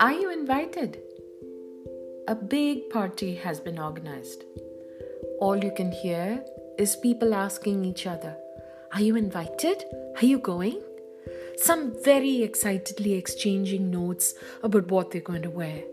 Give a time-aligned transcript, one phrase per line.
[0.00, 0.98] Are you invited?
[2.26, 4.44] A big party has been organized.
[5.38, 6.44] All you can hear
[6.76, 8.36] is people asking each other,
[8.92, 9.84] Are you invited?
[10.16, 10.82] Are you going?
[11.56, 14.34] Some very excitedly exchanging notes
[14.64, 15.84] about what they're going to wear.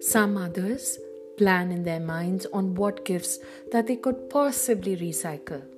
[0.00, 0.98] Some others
[1.38, 3.38] plan in their minds on what gifts
[3.70, 5.75] that they could possibly recycle.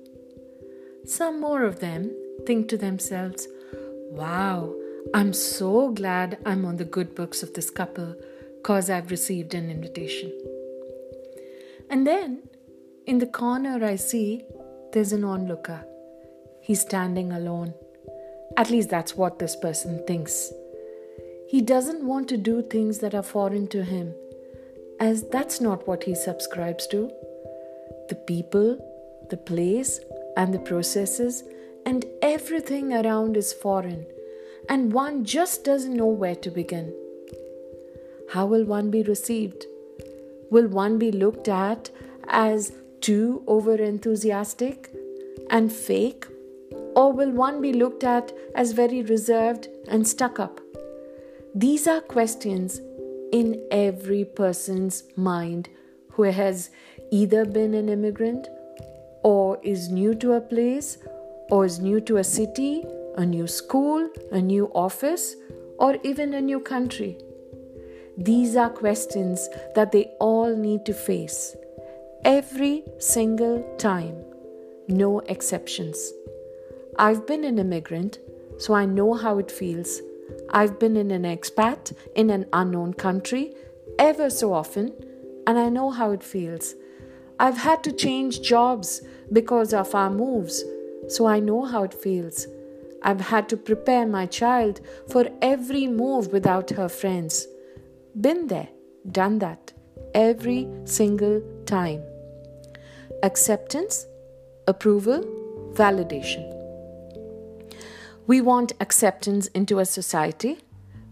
[1.05, 2.11] Some more of them
[2.45, 3.47] think to themselves,
[4.11, 4.75] Wow,
[5.13, 8.15] I'm so glad I'm on the good books of this couple
[8.57, 10.31] because I've received an invitation.
[11.89, 12.43] And then
[13.05, 14.43] in the corner, I see
[14.91, 15.85] there's an onlooker.
[16.61, 17.73] He's standing alone.
[18.57, 20.51] At least that's what this person thinks.
[21.47, 24.13] He doesn't want to do things that are foreign to him,
[24.99, 27.11] as that's not what he subscribes to.
[28.09, 28.77] The people,
[29.29, 29.99] the place,
[30.39, 31.43] and the processes,
[31.85, 34.05] and everything around is foreign,
[34.69, 36.93] and one just doesn't know where to begin.
[38.33, 39.65] How will one be received?
[40.49, 41.89] Will one be looked at
[42.27, 44.89] as too over enthusiastic
[45.49, 46.25] and fake?
[46.95, 50.61] Or will one be looked at as very reserved and stuck up?
[51.53, 52.79] These are questions
[53.33, 55.69] in every person's mind
[56.11, 56.69] who has
[57.11, 58.47] either been an immigrant
[59.23, 60.97] or is new to a place
[61.49, 62.83] or is new to a city,
[63.17, 65.35] a new school, a new office,
[65.77, 67.17] or even a new country.
[68.17, 71.55] These are questions that they all need to face
[72.25, 74.23] every single time,
[74.87, 76.13] no exceptions.
[76.97, 78.19] I've been an immigrant,
[78.57, 80.01] so I know how it feels.
[80.49, 83.53] I've been in an expat in an unknown country
[83.97, 84.93] ever so often,
[85.47, 86.75] and I know how it feels.
[87.39, 89.01] I've had to change jobs
[89.31, 90.63] because of our moves,
[91.07, 92.47] so I know how it feels.
[93.01, 97.47] I've had to prepare my child for every move without her friends.
[98.19, 98.67] Been there,
[99.09, 99.71] done that,
[100.13, 102.03] every single time.
[103.23, 104.05] Acceptance,
[104.67, 105.23] approval,
[105.73, 106.43] validation.
[108.27, 110.59] We want acceptance into a society.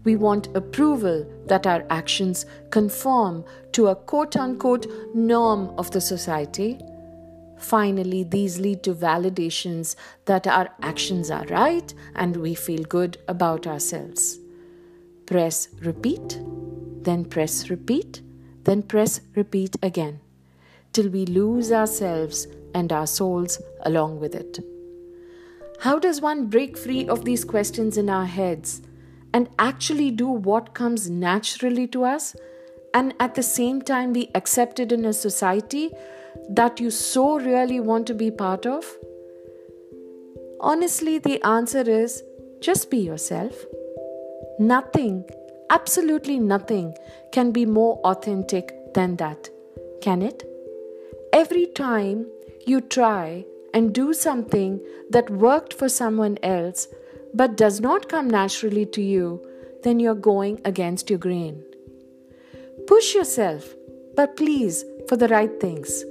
[0.08, 6.80] We want approval that our actions conform to a quote unquote norm of the society.
[7.58, 13.66] Finally, these lead to validations that our actions are right and we feel good about
[13.66, 14.38] ourselves.
[15.26, 16.40] Press repeat,
[17.02, 18.22] then press repeat,
[18.64, 20.20] then press repeat again
[20.94, 24.58] till we lose ourselves and our souls along with it.
[25.80, 28.80] How does one break free of these questions in our heads
[29.34, 32.34] and actually do what comes naturally to us
[32.94, 35.90] and at the same time be accepted in a society
[36.48, 38.84] that you so really want to be part of?
[40.60, 42.22] Honestly, the answer is
[42.60, 43.64] just be yourself.
[44.58, 45.24] Nothing,
[45.70, 46.94] absolutely nothing,
[47.32, 49.48] can be more authentic than that,
[50.00, 50.42] can it?
[51.32, 52.26] Every time
[52.66, 53.44] you try
[53.74, 54.80] and do something
[55.10, 56.88] that worked for someone else
[57.34, 59.44] but does not come naturally to you,
[59.82, 61.62] then you're going against your grain.
[62.86, 63.74] Push yourself,
[64.16, 66.04] but please for the right things.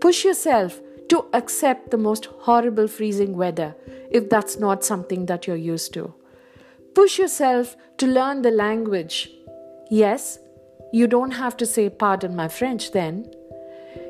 [0.00, 3.74] Push yourself to accept the most horrible freezing weather
[4.10, 6.14] if that's not something that you're used to.
[6.94, 9.30] Push yourself to learn the language.
[9.90, 10.38] Yes,
[10.92, 13.30] you don't have to say, Pardon my French then.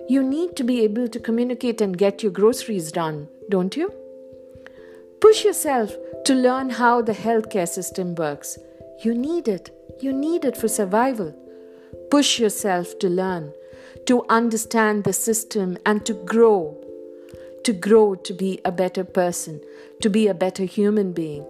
[0.09, 3.93] You need to be able to communicate and get your groceries done, don't you?
[5.19, 5.97] Push yourself
[6.27, 8.59] to learn how the healthcare system works.
[9.03, 9.71] You need it.
[9.99, 11.35] You need it for survival.
[12.11, 13.55] Push yourself to learn,
[14.05, 16.77] to understand the system and to grow.
[17.65, 19.63] To grow to be a better person,
[20.03, 21.45] to be a better human being.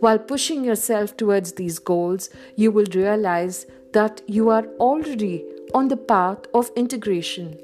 [0.00, 5.98] While pushing yourself towards these goals, you will realize that you are already on the
[5.98, 7.60] path of integration.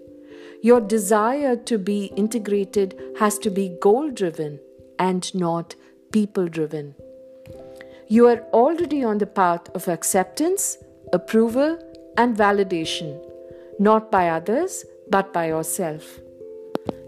[0.60, 4.60] Your desire to be integrated has to be goal driven
[4.99, 5.75] and not
[6.12, 6.94] people driven.
[8.09, 10.79] You are already on the path of acceptance,
[11.12, 11.79] approval,
[12.17, 13.20] and validation,
[13.79, 16.20] not by others, but by yourself.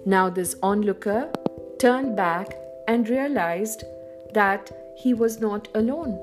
[0.04, 1.30] Now, this onlooker
[1.78, 3.84] turned back and realized
[4.34, 6.18] that he was not alone.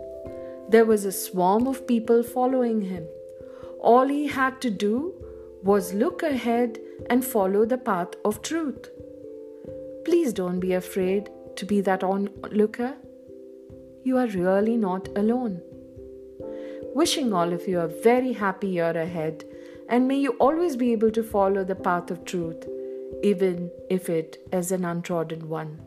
[0.70, 3.08] There was a swarm of people following him.
[3.80, 5.14] All he had to do
[5.64, 6.80] was look ahead
[7.10, 8.90] and follow the path of truth.
[10.04, 12.96] Please don't be afraid to be that onlooker.
[14.04, 15.62] You are really not alone.
[16.94, 19.44] Wishing all of you a very happy year ahead,
[19.90, 22.68] and may you always be able to follow the path of truth,
[23.24, 25.82] even if it is an untrodden one.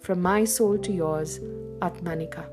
[0.00, 1.38] From my soul to yours,
[1.80, 2.46] Atmanika.